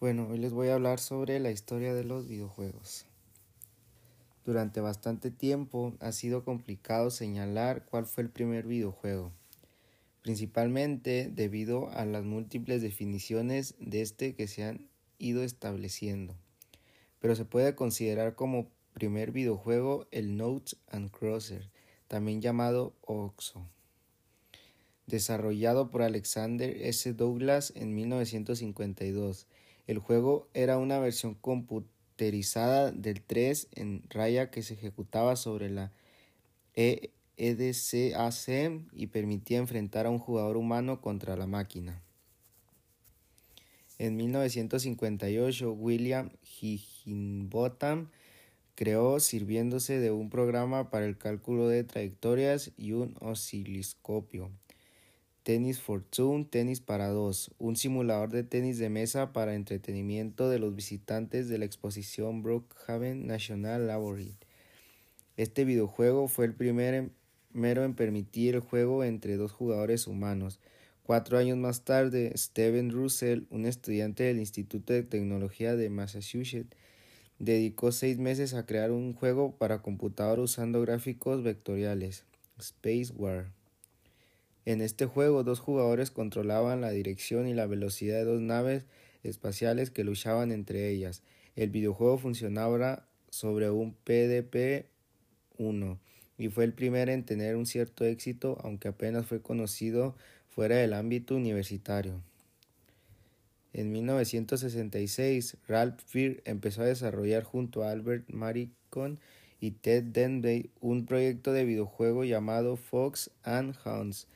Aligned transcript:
Bueno, 0.00 0.28
hoy 0.30 0.38
les 0.38 0.52
voy 0.52 0.68
a 0.68 0.74
hablar 0.74 1.00
sobre 1.00 1.40
la 1.40 1.50
historia 1.50 1.92
de 1.92 2.04
los 2.04 2.28
videojuegos. 2.28 3.04
Durante 4.44 4.80
bastante 4.80 5.32
tiempo 5.32 5.92
ha 5.98 6.12
sido 6.12 6.44
complicado 6.44 7.10
señalar 7.10 7.84
cuál 7.84 8.06
fue 8.06 8.22
el 8.22 8.30
primer 8.30 8.64
videojuego, 8.64 9.32
principalmente 10.22 11.28
debido 11.34 11.90
a 11.90 12.04
las 12.06 12.22
múltiples 12.22 12.80
definiciones 12.80 13.74
de 13.80 14.02
este 14.02 14.36
que 14.36 14.46
se 14.46 14.62
han 14.62 14.88
ido 15.18 15.42
estableciendo. 15.42 16.36
Pero 17.18 17.34
se 17.34 17.44
puede 17.44 17.74
considerar 17.74 18.36
como 18.36 18.70
primer 18.92 19.32
videojuego 19.32 20.06
el 20.12 20.36
Notes 20.36 20.76
and 20.86 21.10
Crosser, 21.10 21.72
también 22.06 22.40
llamado 22.40 22.94
OXO 23.00 23.66
desarrollado 25.08 25.90
por 25.90 26.02
Alexander 26.02 26.76
S. 26.82 27.14
Douglas 27.14 27.72
en 27.74 27.94
1952. 27.94 29.46
El 29.88 29.98
juego 29.98 30.48
era 30.52 30.76
una 30.76 30.98
versión 30.98 31.34
computerizada 31.34 32.92
del 32.92 33.22
3 33.22 33.68
en 33.72 34.02
raya 34.10 34.50
que 34.50 34.62
se 34.62 34.74
ejecutaba 34.74 35.34
sobre 35.34 35.70
la 35.70 35.92
EDCAC 36.74 37.22
y 38.92 39.06
permitía 39.06 39.56
enfrentar 39.56 40.04
a 40.04 40.10
un 40.10 40.18
jugador 40.18 40.58
humano 40.58 41.00
contra 41.00 41.36
la 41.36 41.46
máquina. 41.46 42.02
En 43.96 44.14
1958, 44.16 45.72
William 45.72 46.32
Higginbotham 46.60 48.10
creó 48.74 49.20
sirviéndose 49.20 50.00
de 50.00 50.10
un 50.10 50.28
programa 50.28 50.90
para 50.90 51.06
el 51.06 51.16
cálculo 51.16 51.66
de 51.66 51.82
trayectorias 51.84 52.72
y 52.76 52.92
un 52.92 53.16
osciloscopio. 53.20 54.50
Tennis 55.48 55.80
Fortune, 55.80 56.44
tenis 56.44 56.82
para 56.82 57.08
dos, 57.08 57.52
un 57.56 57.74
simulador 57.74 58.28
de 58.28 58.42
tenis 58.42 58.76
de 58.76 58.90
mesa 58.90 59.32
para 59.32 59.54
entretenimiento 59.54 60.50
de 60.50 60.58
los 60.58 60.74
visitantes 60.74 61.48
de 61.48 61.56
la 61.56 61.64
exposición 61.64 62.42
Brookhaven 62.42 63.26
National 63.26 63.86
Laboratory. 63.86 64.36
Este 65.38 65.64
videojuego 65.64 66.28
fue 66.28 66.44
el 66.44 66.52
primero 66.52 67.84
en 67.84 67.94
permitir 67.94 68.56
el 68.56 68.60
juego 68.60 69.04
entre 69.04 69.38
dos 69.38 69.52
jugadores 69.52 70.06
humanos. 70.06 70.60
Cuatro 71.02 71.38
años 71.38 71.56
más 71.56 71.82
tarde, 71.82 72.30
Steven 72.36 72.90
Russell, 72.90 73.44
un 73.48 73.64
estudiante 73.64 74.24
del 74.24 74.40
Instituto 74.40 74.92
de 74.92 75.02
Tecnología 75.02 75.76
de 75.76 75.88
Massachusetts, 75.88 76.76
dedicó 77.38 77.90
seis 77.90 78.18
meses 78.18 78.52
a 78.52 78.66
crear 78.66 78.90
un 78.90 79.14
juego 79.14 79.56
para 79.56 79.80
computador 79.80 80.40
usando 80.40 80.82
gráficos 80.82 81.42
vectoriales, 81.42 82.26
Space 82.58 83.14
War. 83.16 83.57
En 84.68 84.82
este 84.82 85.06
juego, 85.06 85.44
dos 85.44 85.60
jugadores 85.60 86.10
controlaban 86.10 86.82
la 86.82 86.90
dirección 86.90 87.48
y 87.48 87.54
la 87.54 87.66
velocidad 87.66 88.18
de 88.18 88.24
dos 88.24 88.42
naves 88.42 88.84
espaciales 89.22 89.88
que 89.88 90.04
luchaban 90.04 90.52
entre 90.52 90.90
ellas. 90.90 91.22
El 91.56 91.70
videojuego 91.70 92.18
funcionaba 92.18 93.08
sobre 93.30 93.70
un 93.70 93.96
PDP-1 94.04 95.96
y 96.36 96.48
fue 96.50 96.64
el 96.64 96.74
primero 96.74 97.10
en 97.12 97.24
tener 97.24 97.56
un 97.56 97.64
cierto 97.64 98.04
éxito, 98.04 98.58
aunque 98.62 98.88
apenas 98.88 99.24
fue 99.24 99.40
conocido 99.40 100.14
fuera 100.50 100.76
del 100.76 100.92
ámbito 100.92 101.34
universitario. 101.34 102.20
En 103.72 103.90
1966, 103.90 105.56
Ralph 105.66 105.98
Fear 106.04 106.42
empezó 106.44 106.82
a 106.82 106.88
desarrollar 106.88 107.42
junto 107.42 107.84
a 107.84 107.90
Albert 107.90 108.28
Maricon 108.28 109.18
y 109.60 109.70
Ted 109.70 110.02
Denby 110.04 110.68
un 110.82 111.06
proyecto 111.06 111.54
de 111.54 111.64
videojuego 111.64 112.24
llamado 112.24 112.76
Fox 112.76 113.30
and 113.44 113.74
Hounds 113.86 114.28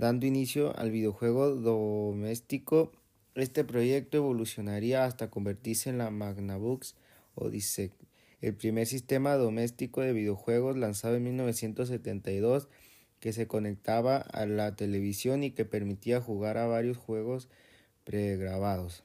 dando 0.00 0.24
inicio 0.24 0.74
al 0.78 0.90
videojuego 0.90 1.54
doméstico. 1.54 2.90
Este 3.34 3.64
proyecto 3.64 4.16
evolucionaría 4.16 5.04
hasta 5.04 5.28
convertirse 5.28 5.90
en 5.90 5.98
la 5.98 6.10
Magnavox 6.10 6.94
Odyssey, 7.34 7.92
el 8.40 8.54
primer 8.54 8.86
sistema 8.86 9.34
doméstico 9.34 10.00
de 10.00 10.14
videojuegos 10.14 10.78
lanzado 10.78 11.16
en 11.16 11.24
1972 11.24 12.68
que 13.20 13.34
se 13.34 13.46
conectaba 13.46 14.16
a 14.16 14.46
la 14.46 14.74
televisión 14.74 15.44
y 15.44 15.50
que 15.50 15.66
permitía 15.66 16.22
jugar 16.22 16.56
a 16.56 16.66
varios 16.66 16.96
juegos 16.96 17.50
pregrabados. 18.04 19.04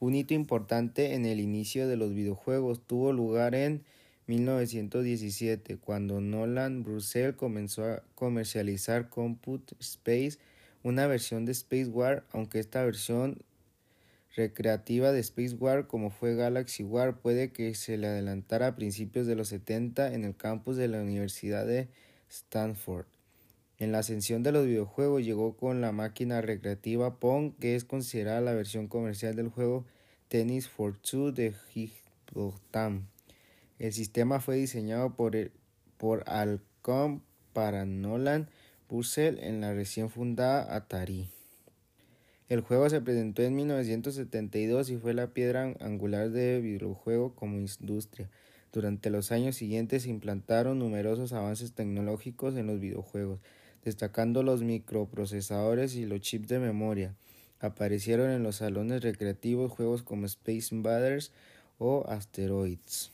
Un 0.00 0.16
hito 0.16 0.34
importante 0.34 1.14
en 1.14 1.24
el 1.24 1.38
inicio 1.38 1.86
de 1.86 1.96
los 1.96 2.12
videojuegos 2.12 2.84
tuvo 2.84 3.12
lugar 3.12 3.54
en 3.54 3.84
1917, 4.32 5.76
cuando 5.76 6.22
Nolan 6.22 6.82
Brussel 6.82 7.36
comenzó 7.36 7.84
a 7.84 8.02
comercializar 8.14 9.10
Compute 9.10 9.74
Space, 9.78 10.38
una 10.82 11.06
versión 11.06 11.44
de 11.44 11.52
Space 11.52 11.88
War, 11.88 12.24
aunque 12.32 12.58
esta 12.58 12.82
versión 12.82 13.42
recreativa 14.34 15.12
de 15.12 15.20
Space 15.20 15.54
War, 15.54 15.86
como 15.86 16.08
fue 16.08 16.34
Galaxy 16.34 16.82
War, 16.82 17.18
puede 17.18 17.52
que 17.52 17.74
se 17.74 17.98
le 17.98 18.06
adelantara 18.06 18.68
a 18.68 18.74
principios 18.74 19.26
de 19.26 19.34
los 19.34 19.48
70 19.48 20.14
en 20.14 20.24
el 20.24 20.34
campus 20.34 20.78
de 20.78 20.88
la 20.88 21.02
Universidad 21.02 21.66
de 21.66 21.88
Stanford. 22.30 23.04
En 23.78 23.92
la 23.92 23.98
ascensión 23.98 24.42
de 24.42 24.52
los 24.52 24.64
videojuegos 24.64 25.24
llegó 25.24 25.58
con 25.58 25.82
la 25.82 25.92
máquina 25.92 26.40
recreativa 26.40 27.20
Pong, 27.20 27.52
que 27.60 27.76
es 27.76 27.84
considerada 27.84 28.40
la 28.40 28.54
versión 28.54 28.88
comercial 28.88 29.36
del 29.36 29.48
juego 29.48 29.84
Tennis 30.28 30.68
for 30.68 30.96
Two 30.96 31.32
de 31.32 31.54
Higginbotham. 31.74 33.11
El 33.82 33.92
sistema 33.92 34.38
fue 34.38 34.58
diseñado 34.58 35.16
por, 35.16 35.34
el, 35.34 35.50
por 35.96 36.24
para 37.52 37.84
Nolan 37.84 38.48
Busell 38.88 39.40
en 39.40 39.60
la 39.60 39.74
recién 39.74 40.08
fundada 40.08 40.76
Atari. 40.76 41.28
El 42.48 42.60
juego 42.60 42.88
se 42.88 43.00
presentó 43.00 43.42
en 43.42 43.56
1972 43.56 44.88
y 44.88 44.98
fue 44.98 45.14
la 45.14 45.34
piedra 45.34 45.74
angular 45.80 46.30
de 46.30 46.60
videojuego 46.60 47.34
como 47.34 47.56
industria. 47.56 48.30
Durante 48.72 49.10
los 49.10 49.32
años 49.32 49.56
siguientes 49.56 50.04
se 50.04 50.10
implantaron 50.10 50.78
numerosos 50.78 51.32
avances 51.32 51.72
tecnológicos 51.72 52.54
en 52.54 52.68
los 52.68 52.78
videojuegos, 52.78 53.40
destacando 53.84 54.44
los 54.44 54.62
microprocesadores 54.62 55.96
y 55.96 56.06
los 56.06 56.20
chips 56.20 56.46
de 56.46 56.60
memoria. 56.60 57.16
Aparecieron 57.58 58.30
en 58.30 58.44
los 58.44 58.54
salones 58.58 59.02
recreativos 59.02 59.72
juegos 59.72 60.04
como 60.04 60.26
Space 60.26 60.72
Invaders 60.72 61.32
o 61.78 62.04
Asteroids. 62.06 63.10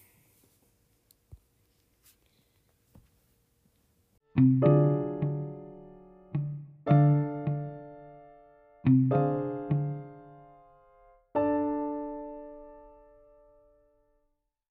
thank 4.39 4.65
you. 8.85 9.28